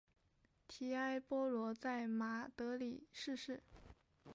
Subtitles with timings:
[0.67, 3.61] 提埃坡罗在马德里逝世。